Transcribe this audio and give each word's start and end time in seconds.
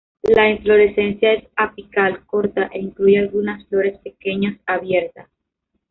La 0.23 0.49
inflorescencia 0.49 1.31
es 1.31 1.43
apical, 1.55 2.25
corta, 2.25 2.71
e 2.73 2.79
incluye 2.79 3.19
algunas 3.19 3.67
flores 3.67 3.99
pequeñas 3.99 4.57
abiertas. 4.65 5.29